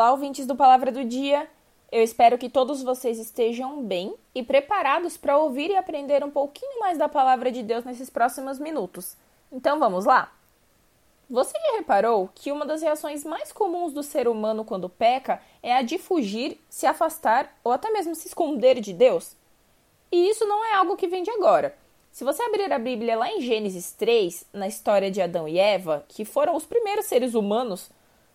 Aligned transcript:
Olá, 0.00 0.12
ouvintes 0.12 0.46
do 0.46 0.56
Palavra 0.56 0.90
do 0.90 1.04
Dia. 1.04 1.46
Eu 1.92 2.02
espero 2.02 2.38
que 2.38 2.48
todos 2.48 2.82
vocês 2.82 3.18
estejam 3.18 3.82
bem 3.82 4.14
e 4.34 4.42
preparados 4.42 5.18
para 5.18 5.36
ouvir 5.36 5.70
e 5.70 5.76
aprender 5.76 6.24
um 6.24 6.30
pouquinho 6.30 6.80
mais 6.80 6.96
da 6.96 7.06
palavra 7.06 7.52
de 7.52 7.62
Deus 7.62 7.84
nesses 7.84 8.08
próximos 8.08 8.58
minutos. 8.58 9.14
Então 9.52 9.78
vamos 9.78 10.06
lá? 10.06 10.32
Você 11.28 11.52
já 11.52 11.76
reparou 11.76 12.30
que 12.34 12.50
uma 12.50 12.64
das 12.64 12.80
reações 12.80 13.24
mais 13.24 13.52
comuns 13.52 13.92
do 13.92 14.02
ser 14.02 14.26
humano 14.26 14.64
quando 14.64 14.88
peca 14.88 15.38
é 15.62 15.76
a 15.76 15.82
de 15.82 15.98
fugir, 15.98 16.58
se 16.70 16.86
afastar 16.86 17.54
ou 17.62 17.70
até 17.70 17.90
mesmo 17.90 18.14
se 18.14 18.26
esconder 18.26 18.80
de 18.80 18.94
Deus? 18.94 19.36
E 20.10 20.30
isso 20.30 20.46
não 20.46 20.64
é 20.64 20.76
algo 20.76 20.96
que 20.96 21.08
vem 21.08 21.22
de 21.22 21.30
agora. 21.30 21.76
Se 22.10 22.24
você 22.24 22.42
abrir 22.42 22.72
a 22.72 22.78
Bíblia 22.78 23.18
lá 23.18 23.30
em 23.30 23.42
Gênesis 23.42 23.92
3, 23.92 24.46
na 24.50 24.66
história 24.66 25.10
de 25.10 25.20
Adão 25.20 25.46
e 25.46 25.58
Eva, 25.58 26.06
que 26.08 26.24
foram 26.24 26.56
os 26.56 26.64
primeiros 26.64 27.04
seres 27.04 27.34
humanos, 27.34 27.90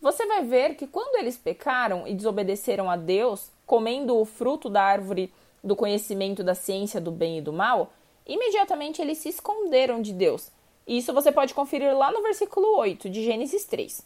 você 0.00 0.26
vai 0.26 0.42
ver 0.42 0.74
que 0.76 0.86
quando 0.86 1.16
eles 1.18 1.36
pecaram 1.36 2.06
e 2.06 2.14
desobedeceram 2.14 2.90
a 2.90 2.96
Deus, 2.96 3.50
comendo 3.66 4.16
o 4.16 4.24
fruto 4.24 4.68
da 4.70 4.82
árvore 4.82 5.32
do 5.62 5.76
conhecimento 5.76 6.42
da 6.42 6.54
ciência 6.54 7.00
do 7.00 7.10
bem 7.10 7.38
e 7.38 7.42
do 7.42 7.52
mal, 7.52 7.92
imediatamente 8.26 9.02
eles 9.02 9.18
se 9.18 9.28
esconderam 9.28 10.00
de 10.00 10.12
Deus. 10.12 10.50
Isso 10.86 11.12
você 11.12 11.30
pode 11.30 11.52
conferir 11.52 11.96
lá 11.96 12.10
no 12.10 12.22
versículo 12.22 12.76
8 12.78 13.10
de 13.10 13.22
Gênesis 13.22 13.64
3. 13.64 14.04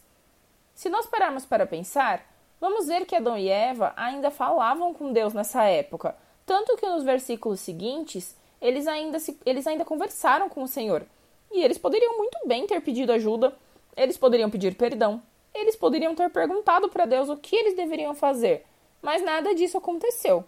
Se 0.73 0.89
nós 0.89 1.05
pararmos 1.05 1.45
para 1.45 1.65
pensar, 1.65 2.25
vamos 2.59 2.87
ver 2.87 3.05
que 3.05 3.15
Adão 3.15 3.37
e 3.37 3.47
Eva 3.47 3.93
ainda 3.95 4.29
falavam 4.29 4.93
com 4.93 5.13
Deus 5.13 5.33
nessa 5.33 5.63
época, 5.63 6.15
tanto 6.45 6.75
que 6.75 6.87
nos 6.87 7.03
versículos 7.03 7.61
seguintes 7.61 8.35
eles 8.61 8.85
ainda, 8.87 9.19
se, 9.19 9.39
eles 9.45 9.65
ainda 9.65 9.85
conversaram 9.85 10.49
com 10.49 10.63
o 10.63 10.67
Senhor. 10.67 11.05
E 11.51 11.63
eles 11.63 11.77
poderiam 11.77 12.17
muito 12.17 12.37
bem 12.45 12.67
ter 12.67 12.81
pedido 12.81 13.13
ajuda, 13.13 13.55
eles 13.95 14.17
poderiam 14.17 14.49
pedir 14.49 14.75
perdão, 14.75 15.21
eles 15.55 15.75
poderiam 15.75 16.13
ter 16.13 16.29
perguntado 16.29 16.89
para 16.89 17.05
Deus 17.05 17.29
o 17.29 17.37
que 17.37 17.55
eles 17.55 17.75
deveriam 17.75 18.13
fazer, 18.13 18.65
mas 19.01 19.23
nada 19.23 19.55
disso 19.55 19.77
aconteceu. 19.77 20.43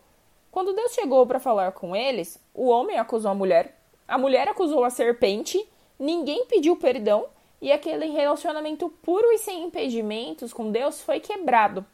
Quando 0.52 0.74
Deus 0.74 0.94
chegou 0.94 1.26
para 1.26 1.40
falar 1.40 1.72
com 1.72 1.96
eles, 1.96 2.40
o 2.54 2.68
homem 2.68 2.98
acusou 2.98 3.32
a 3.32 3.36
mulher, 3.36 3.78
a 4.08 4.18
mulher 4.18 4.48
acusou 4.48 4.84
a 4.84 4.90
serpente, 4.90 5.68
ninguém 5.98 6.46
pediu 6.46 6.76
perdão 6.76 7.26
e 7.62 7.72
aquele 7.72 8.08
relacionamento 8.08 8.90
puro 9.02 9.32
e 9.32 9.38
sem 9.38 9.64
impedimentos 9.64 10.54
com 10.54 10.72
Deus 10.72 11.02
foi 11.02 11.20
quebrado. 11.20 11.86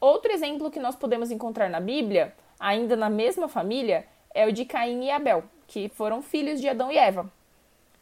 Outro 0.00 0.32
exemplo 0.32 0.70
que 0.70 0.80
nós 0.80 0.94
podemos 0.94 1.30
encontrar 1.30 1.70
na 1.70 1.80
Bíblia, 1.80 2.34
ainda 2.60 2.94
na 2.96 3.08
mesma 3.08 3.48
família, 3.48 4.06
é 4.34 4.46
o 4.46 4.52
de 4.52 4.64
Caim 4.64 5.04
e 5.04 5.10
Abel, 5.10 5.44
que 5.66 5.88
foram 5.88 6.20
filhos 6.20 6.60
de 6.60 6.68
Adão 6.68 6.92
e 6.92 6.98
Eva. 6.98 7.30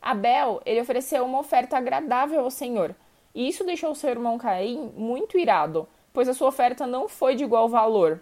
Abel, 0.03 0.61
ele 0.67 0.81
ofereceu 0.81 1.25
uma 1.25 1.39
oferta 1.39 1.79
agradável 1.79 2.41
ao 2.41 2.51
Senhor, 2.51 2.95
e 3.35 3.49
isso 3.49 3.65
deixou 3.65 3.95
seu 3.95 4.11
irmão 4.11 4.39
Caim 4.39 4.93
muito 4.97 5.37
irado, 5.37 5.89
pois 6.13 6.29
a 6.29 6.35
sua 6.35 6.49
oferta 6.49 6.87
não 6.87 7.09
foi 7.09 7.35
de 7.35 7.43
igual 7.45 7.69
valor. 7.69 8.21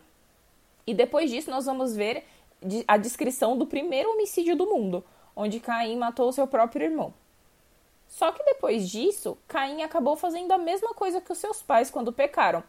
E 0.87 0.95
depois 0.95 1.31
disso, 1.31 1.51
nós 1.51 1.67
vamos 1.67 1.95
ver 1.95 2.25
a 2.89 2.97
descrição 2.97 3.57
do 3.57 3.67
primeiro 3.67 4.11
homicídio 4.13 4.57
do 4.57 4.67
mundo, 4.67 5.05
onde 5.37 5.61
Caim 5.61 5.97
matou 5.97 6.33
seu 6.33 6.47
próprio 6.47 6.85
irmão. 6.85 7.13
Só 8.09 8.31
que 8.33 8.45
depois 8.45 8.89
disso, 8.89 9.39
Caim 9.49 9.83
acabou 9.83 10.17
fazendo 10.17 10.53
a 10.53 10.59
mesma 10.59 10.95
coisa 10.95 11.21
que 11.21 11.33
os 11.33 11.39
seus 11.39 11.63
pais 11.63 11.91
quando 11.91 12.13
pecaram. 12.13 12.63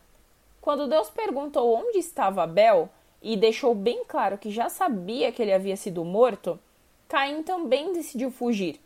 Quando 0.61 0.87
Deus 0.87 1.09
perguntou 1.09 1.75
onde 1.75 1.97
estava 1.97 2.43
Abel 2.43 2.89
e 3.21 3.35
deixou 3.35 3.75
bem 3.75 4.03
claro 4.05 4.37
que 4.37 4.49
já 4.49 4.69
sabia 4.69 5.31
que 5.31 5.41
ele 5.41 5.53
havia 5.53 5.75
sido 5.75 6.03
morto, 6.05 6.59
Caim 7.07 7.43
também 7.43 7.91
decidiu 7.93 8.31
fugir. 8.31 8.79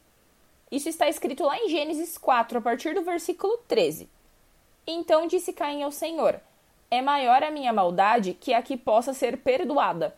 Isso 0.72 0.90
está 0.90 1.08
escrito 1.08 1.44
lá 1.44 1.58
em 1.58 1.70
Gênesis 1.70 2.18
4, 2.18 2.58
a 2.58 2.62
partir 2.62 2.94
do 2.94 3.02
versículo 3.02 3.58
13. 3.68 4.10
Então 4.86 5.28
disse 5.28 5.54
Caim 5.54 5.84
ao 5.84 5.92
Senhor: 5.92 6.40
É 6.92 7.02
maior 7.02 7.44
a 7.44 7.52
minha 7.52 7.72
maldade 7.72 8.34
que 8.34 8.54
a 8.54 8.62
que 8.62 8.76
possa 8.76 9.14
ser 9.14 9.38
perdoada. 9.38 10.16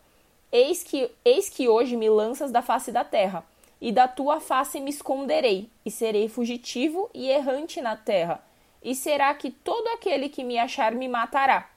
Eis 0.52 0.82
que, 0.82 1.10
eis 1.24 1.48
que 1.48 1.68
hoje 1.68 1.96
me 1.96 2.08
lanças 2.08 2.50
da 2.50 2.62
face 2.62 2.90
da 2.90 3.04
terra, 3.04 3.44
e 3.80 3.92
da 3.92 4.08
tua 4.08 4.40
face 4.40 4.80
me 4.80 4.90
esconderei, 4.90 5.70
e 5.86 5.90
serei 5.90 6.28
fugitivo 6.28 7.08
e 7.14 7.30
errante 7.30 7.80
na 7.80 7.96
terra. 7.96 8.42
E 8.82 8.94
será 8.94 9.32
que 9.34 9.50
todo 9.50 9.86
aquele 9.88 10.28
que 10.28 10.42
me 10.42 10.58
achar 10.58 10.92
me 10.92 11.06
matará? 11.06 11.70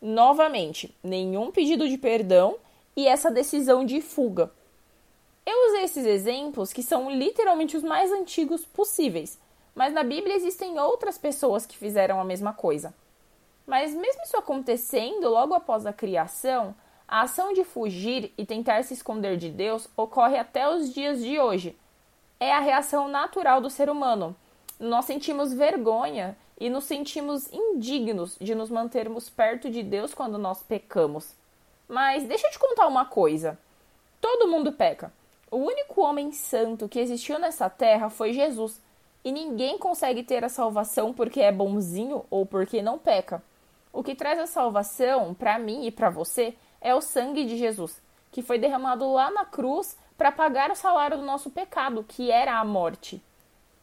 Novamente, 0.00 0.92
nenhum 1.02 1.52
pedido 1.52 1.88
de 1.88 1.96
perdão 1.96 2.56
e 2.96 3.06
essa 3.06 3.30
decisão 3.30 3.84
de 3.84 4.00
fuga. 4.00 4.50
Eu 5.44 5.68
usei 5.68 5.84
esses 5.84 6.06
exemplos 6.06 6.72
que 6.72 6.82
são 6.82 7.10
literalmente 7.10 7.76
os 7.76 7.82
mais 7.82 8.12
antigos 8.12 8.64
possíveis, 8.64 9.40
mas 9.74 9.92
na 9.92 10.04
Bíblia 10.04 10.36
existem 10.36 10.78
outras 10.78 11.18
pessoas 11.18 11.66
que 11.66 11.76
fizeram 11.76 12.20
a 12.20 12.24
mesma 12.24 12.52
coisa. 12.52 12.94
Mas, 13.66 13.94
mesmo 13.94 14.22
isso 14.22 14.36
acontecendo 14.36 15.28
logo 15.28 15.54
após 15.54 15.86
a 15.86 15.92
criação, 15.92 16.74
a 17.06 17.22
ação 17.22 17.52
de 17.52 17.64
fugir 17.64 18.32
e 18.36 18.44
tentar 18.44 18.82
se 18.84 18.94
esconder 18.94 19.36
de 19.36 19.50
Deus 19.50 19.88
ocorre 19.96 20.38
até 20.38 20.68
os 20.68 20.92
dias 20.92 21.22
de 21.22 21.38
hoje. 21.38 21.76
É 22.40 22.52
a 22.52 22.60
reação 22.60 23.08
natural 23.08 23.60
do 23.60 23.70
ser 23.70 23.88
humano. 23.88 24.34
Nós 24.78 25.04
sentimos 25.04 25.52
vergonha 25.52 26.36
e 26.58 26.68
nos 26.70 26.84
sentimos 26.84 27.52
indignos 27.52 28.36
de 28.40 28.54
nos 28.54 28.70
mantermos 28.70 29.28
perto 29.28 29.70
de 29.70 29.82
Deus 29.82 30.14
quando 30.14 30.38
nós 30.38 30.62
pecamos. 30.62 31.34
Mas 31.88 32.24
deixa 32.24 32.46
eu 32.46 32.50
te 32.50 32.58
contar 32.58 32.86
uma 32.86 33.04
coisa: 33.04 33.58
todo 34.20 34.48
mundo 34.48 34.72
peca. 34.72 35.12
O 35.52 35.58
único 35.58 36.00
homem 36.00 36.32
santo 36.32 36.88
que 36.88 36.98
existiu 36.98 37.38
nessa 37.38 37.68
terra 37.68 38.08
foi 38.08 38.32
Jesus, 38.32 38.80
e 39.22 39.30
ninguém 39.30 39.76
consegue 39.76 40.22
ter 40.22 40.42
a 40.42 40.48
salvação 40.48 41.12
porque 41.12 41.42
é 41.42 41.52
bonzinho 41.52 42.24
ou 42.30 42.46
porque 42.46 42.80
não 42.80 42.98
peca. 42.98 43.42
O 43.92 44.02
que 44.02 44.14
traz 44.14 44.38
a 44.38 44.46
salvação 44.46 45.34
para 45.34 45.58
mim 45.58 45.84
e 45.84 45.90
para 45.90 46.08
você 46.08 46.54
é 46.80 46.94
o 46.94 47.02
sangue 47.02 47.44
de 47.44 47.58
Jesus, 47.58 48.00
que 48.30 48.40
foi 48.40 48.58
derramado 48.58 49.12
lá 49.12 49.30
na 49.30 49.44
cruz 49.44 49.94
para 50.16 50.32
pagar 50.32 50.70
o 50.70 50.74
salário 50.74 51.18
do 51.18 51.22
nosso 51.22 51.50
pecado, 51.50 52.02
que 52.02 52.30
era 52.30 52.58
a 52.58 52.64
morte. 52.64 53.22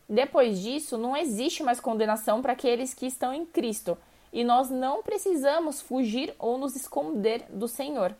Depois 0.09 0.59
disso, 0.59 0.97
não 0.97 1.15
existe 1.15 1.61
mais 1.61 1.79
condenação 1.79 2.41
para 2.41 2.53
aqueles 2.53 2.95
que 2.95 3.05
estão 3.05 3.31
em 3.31 3.45
Cristo, 3.45 3.95
e 4.33 4.43
nós 4.43 4.71
não 4.71 5.03
precisamos 5.03 5.81
fugir 5.81 6.33
ou 6.39 6.57
nos 6.57 6.75
esconder 6.75 7.45
do 7.47 7.67
Senhor. 7.67 8.15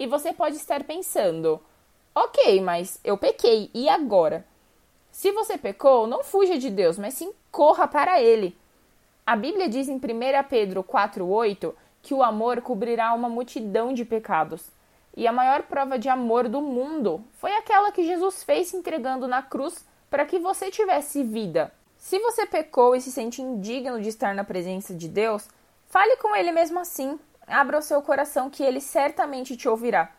E 0.00 0.06
você 0.08 0.32
pode 0.32 0.56
estar 0.56 0.82
pensando: 0.82 1.62
Ok, 2.18 2.62
mas 2.62 2.98
eu 3.04 3.18
pequei, 3.18 3.70
e 3.74 3.90
agora? 3.90 4.42
Se 5.12 5.30
você 5.32 5.58
pecou, 5.58 6.06
não 6.06 6.24
fuja 6.24 6.56
de 6.56 6.70
Deus, 6.70 6.96
mas 6.96 7.12
sim 7.12 7.30
corra 7.52 7.86
para 7.86 8.22
Ele. 8.22 8.56
A 9.26 9.36
Bíblia 9.36 9.68
diz 9.68 9.86
em 9.86 9.96
1 9.96 10.00
Pedro 10.48 10.82
4,8 10.82 11.74
que 12.00 12.14
o 12.14 12.22
amor 12.22 12.62
cobrirá 12.62 13.12
uma 13.12 13.28
multidão 13.28 13.92
de 13.92 14.02
pecados. 14.02 14.70
E 15.14 15.26
a 15.26 15.32
maior 15.32 15.64
prova 15.64 15.98
de 15.98 16.08
amor 16.08 16.48
do 16.48 16.62
mundo 16.62 17.22
foi 17.34 17.52
aquela 17.52 17.92
que 17.92 18.06
Jesus 18.06 18.42
fez 18.42 18.68
se 18.68 18.78
entregando 18.78 19.28
na 19.28 19.42
cruz 19.42 19.84
para 20.08 20.24
que 20.24 20.38
você 20.38 20.70
tivesse 20.70 21.22
vida. 21.22 21.70
Se 21.98 22.18
você 22.18 22.46
pecou 22.46 22.96
e 22.96 23.00
se 23.02 23.12
sente 23.12 23.42
indigno 23.42 24.00
de 24.00 24.08
estar 24.08 24.34
na 24.34 24.42
presença 24.42 24.94
de 24.94 25.06
Deus, 25.06 25.46
fale 25.86 26.16
com 26.16 26.34
Ele 26.34 26.50
mesmo 26.50 26.80
assim. 26.80 27.20
Abra 27.46 27.78
o 27.78 27.82
seu 27.82 28.00
coração 28.00 28.48
que 28.48 28.62
Ele 28.62 28.80
certamente 28.80 29.54
te 29.54 29.68
ouvirá. 29.68 30.15